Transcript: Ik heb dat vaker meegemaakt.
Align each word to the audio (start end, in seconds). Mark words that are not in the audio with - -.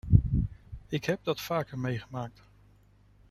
Ik 0.87 1.05
heb 1.05 1.23
dat 1.23 1.41
vaker 1.41 1.79
meegemaakt. 1.79 2.41